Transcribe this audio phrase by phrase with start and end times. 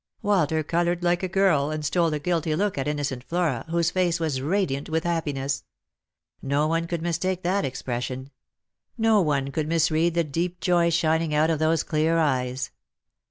[0.23, 4.19] Walter coloured like a girl, and stole a guilty look at innocent Mora, whose face
[4.19, 5.63] was radiant with happiness.
[6.41, 8.31] No one could mistake that expression;
[8.97, 12.71] no one could misread the deep joy shining out of those clear eyes.